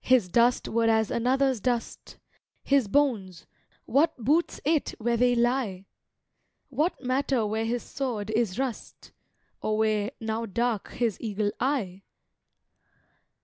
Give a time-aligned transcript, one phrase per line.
[0.00, 2.18] His dust were as another's dust;
[2.64, 3.46] His bones
[3.84, 5.86] what boots it where they lie?
[6.68, 9.12] What matter where his sword is rust,
[9.62, 12.02] Or where, now dark, his eagle eye?